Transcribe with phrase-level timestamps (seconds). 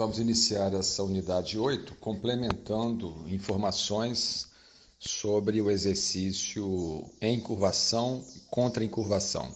[0.00, 4.48] Vamos iniciar essa unidade 8 complementando informações
[4.98, 9.54] sobre o exercício em curvação e contra encurvação.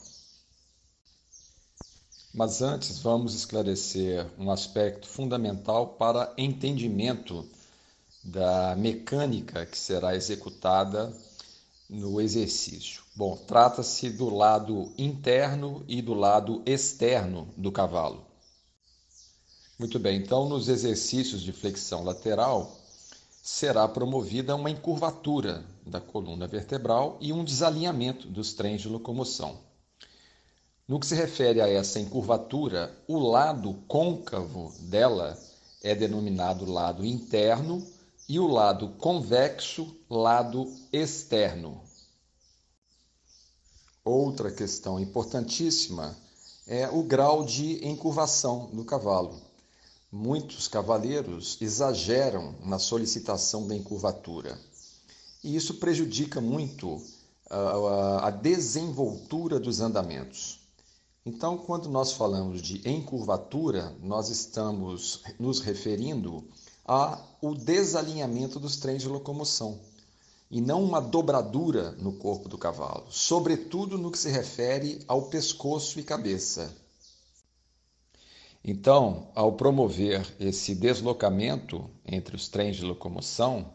[2.34, 7.48] Mas antes vamos esclarecer um aspecto fundamental para entendimento
[8.22, 11.10] da mecânica que será executada
[11.88, 13.02] no exercício.
[13.16, 18.33] Bom, trata-se do lado interno e do lado externo do cavalo.
[19.76, 22.76] Muito bem, então nos exercícios de flexão lateral
[23.42, 29.58] será promovida uma encurvatura da coluna vertebral e um desalinhamento dos trens de locomoção.
[30.86, 35.36] No que se refere a essa encurvatura, o lado côncavo dela
[35.82, 37.84] é denominado lado interno
[38.28, 41.82] e o lado convexo, lado externo.
[44.04, 46.16] Outra questão importantíssima
[46.64, 49.53] é o grau de encurvação do cavalo.
[50.16, 54.56] Muitos cavaleiros exageram na solicitação da encurvatura
[55.42, 57.02] e isso prejudica muito
[57.50, 60.60] a, desenvoltura dos andamentos.
[61.26, 66.44] Então, quando nós falamos de encurvatura, nós estamos nos referindo
[66.84, 69.80] ao desalinhamento dos trens de locomoção
[70.48, 75.98] e não uma dobradura no corpo do cavalo, sobretudo no que se refere ao pescoço
[75.98, 76.83] e cabeça.
[78.64, 83.70] Então, ao promover esse deslocamento entre os trens de locomoção,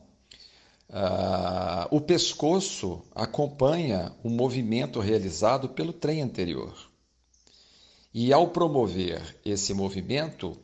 [0.89, 6.75] uh, o pescoço acompanha o movimento realizado pelo trem anterior.
[8.11, 10.57] E ao promover esse movimento,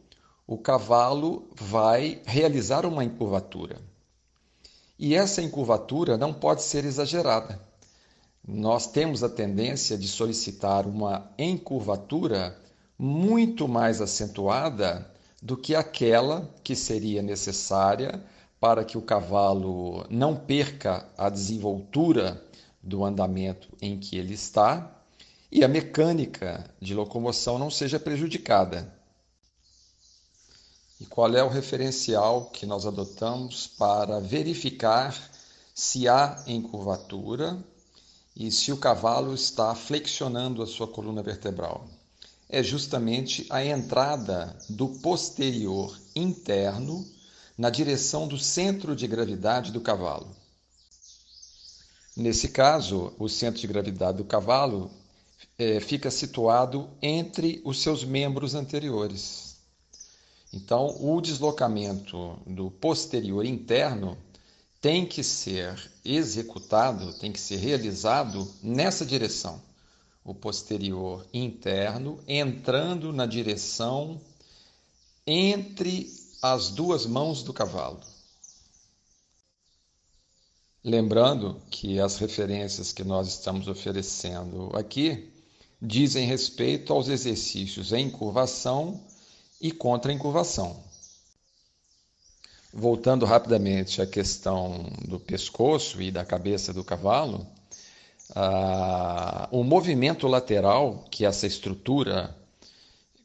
[0.47, 3.79] o cavalo vai realizar uma encurvatura.
[4.97, 7.61] E essa encurvatura não pode ser exagerada.
[8.47, 12.59] Nós temos a tendência de solicitar uma encurvatura
[12.97, 15.09] muito mais acentuada
[15.41, 18.23] do que aquela que seria necessária
[18.59, 22.43] para que o cavalo não perca a desenvoltura
[22.81, 24.91] do andamento em que ele está
[25.51, 28.93] e a mecânica de locomoção não seja prejudicada.
[30.99, 35.15] E qual é o referencial que nós adotamos para verificar
[35.73, 37.57] se há encurvatura
[38.35, 41.85] e se o cavalo está flexionando a sua coluna vertebral?
[42.49, 47.05] É justamente a entrada do posterior interno
[47.57, 50.35] na direção do centro de gravidade do cavalo.
[52.15, 54.91] Nesse caso, o centro de gravidade do cavalo
[55.57, 59.55] é, fica situado entre os seus membros anteriores.
[60.53, 64.17] Então, o deslocamento do posterior interno
[64.79, 69.61] tem que ser executado, tem que ser realizado nessa direção.
[70.25, 74.19] O posterior interno entrando na direção
[75.25, 78.01] entre as duas mãos do cavalo.
[80.83, 85.31] Lembrando que as referências que nós estamos oferecendo aqui
[85.81, 88.99] dizem respeito aos exercícios em curvação
[89.59, 90.83] e contra incurvação.
[92.73, 97.47] Voltando rapidamente à questão do pescoço e da cabeça do cavalo,
[98.33, 102.35] ah, o movimento lateral que essa estrutura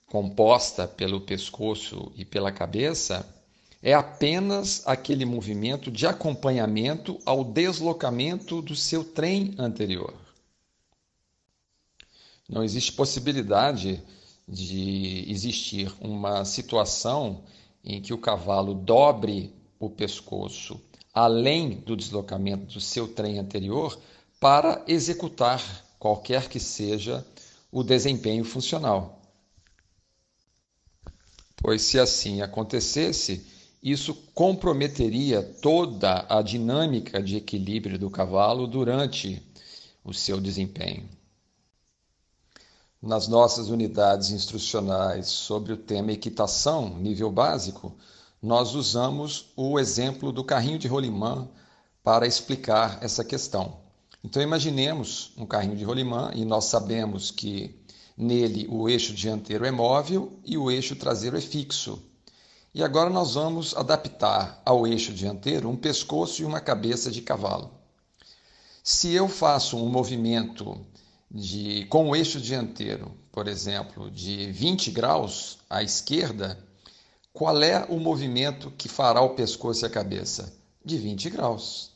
[0.07, 3.27] composta pelo pescoço e pela cabeça
[3.83, 10.13] é apenas aquele movimento de acompanhamento ao deslocamento do seu trem anterior.
[12.49, 14.03] Não existe possibilidade
[14.47, 17.45] de existir uma situação
[17.83, 20.79] em que o cavalo dobre o pescoço
[21.13, 23.99] além do deslocamento do seu trem anterior
[24.41, 25.63] para executar
[25.99, 27.25] qualquer que seja
[27.71, 29.21] o desempenho funcional.
[31.59, 33.47] Pois, se assim acontecesse,
[33.83, 39.43] isso comprometeria toda a dinâmica de equilíbrio do cavalo durante
[40.03, 41.07] o seu desempenho.
[43.01, 47.95] Nas nossas unidades instrucionais sobre o tema equitação, nível básico,
[48.43, 51.47] nós usamos o exemplo do carrinho de rolimã
[52.03, 53.80] para explicar essa questão.
[54.23, 57.75] Então imaginemos um carrinho de rolimã e nós sabemos que
[58.17, 62.03] nele o eixo dianteiro é móvel e o eixo traseiro é fixo.
[62.75, 67.73] E agora nós vamos adaptar ao eixo dianteiro um pescoço e uma cabeça de cavalo.
[68.83, 70.79] Se eu faço um movimento
[71.31, 76.63] de, com o eixo dianteiro, por exemplo, de 20 graus à esquerda,
[77.33, 80.53] qual é o movimento que fará o pescoço e a cabeça?
[80.85, 81.90] De 20 graus.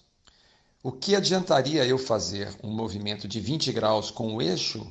[0.84, 4.86] O que adiantaria eu fazer um movimento de 20 graus com o eixo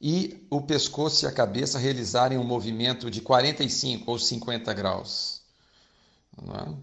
[0.00, 5.42] e o pescoço e a cabeça realizarem um movimento de 45 ou 50 graus.
[6.40, 6.74] Não, é?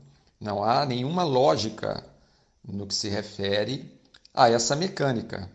[0.42, 2.06] Não há nenhuma lógica
[2.68, 3.90] no que se refere
[4.34, 5.50] a essa mecânica.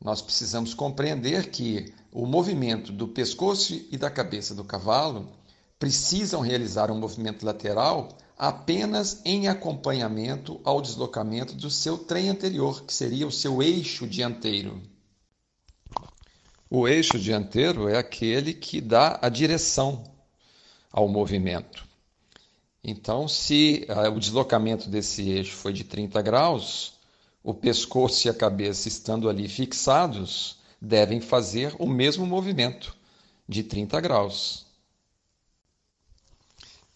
[0.00, 5.28] Nós precisamos compreender que o movimento do pescoço e da cabeça do cavalo
[5.76, 12.94] precisam realizar um movimento lateral apenas em acompanhamento ao deslocamento do seu trem anterior, que
[12.94, 14.80] seria o seu eixo dianteiro.
[16.70, 20.04] O eixo dianteiro é aquele que dá a direção
[20.92, 21.88] ao movimento.
[22.84, 26.94] Então, se uh, o deslocamento desse eixo foi de 30 graus,
[27.42, 32.96] o pescoço e a cabeça estando ali fixados devem fazer o mesmo movimento
[33.48, 34.67] de 30 graus.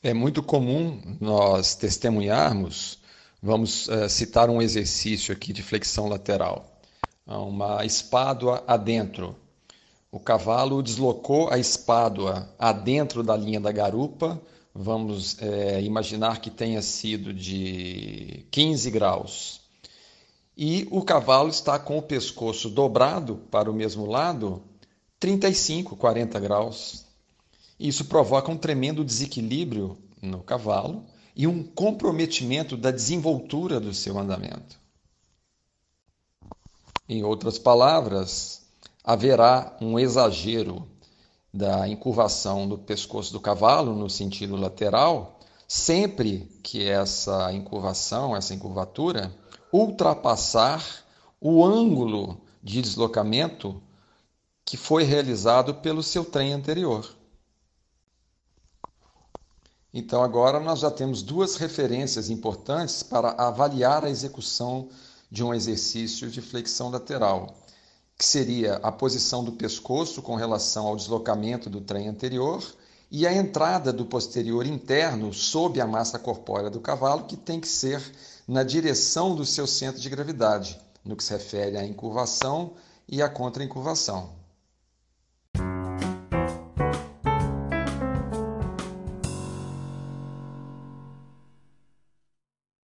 [0.04, 2.98] É muito comum nós testemunharmos,
[3.40, 6.80] vamos uh, citar um exercício aqui de flexão lateral,
[7.24, 9.36] uma espádua adentro.
[10.10, 14.42] O cavalo deslocou a espádua adentro da linha da garupa,
[14.74, 19.60] vamos é, imaginar que tenha sido de 15 graus.
[20.56, 24.64] E o cavalo está com o pescoço dobrado para o mesmo lado,
[25.20, 27.11] 35, 40 graus.
[27.78, 31.04] Isso provoca um tremendo desequilíbrio no cavalo
[31.34, 34.80] e um comprometimento da desenvoltura do seu andamento.
[37.08, 38.62] Em outras palavras,
[39.02, 40.86] haverá um exagero
[41.52, 49.34] da encurvação do pescoço do cavalo no sentido lateral, sempre que essa encurvação, essa encurvatura,
[49.72, 50.84] ultrapassar
[51.40, 53.82] o ângulo de deslocamento
[54.64, 57.14] que foi realizado pelo seu trem anterior.
[59.94, 64.88] Então, agora nós já temos duas referências importantes para avaliar a execução
[65.30, 67.54] de um exercício de flexão lateral,
[68.16, 72.62] que seria a posição do pescoço com relação ao deslocamento do trem anterior
[73.10, 77.68] e a entrada do posterior interno sob a massa corpórea do cavalo, que tem que
[77.68, 78.02] ser
[78.48, 82.72] na direção do seu centro de gravidade, no que se refere à incurvação
[83.06, 84.41] e à contra-incurvação.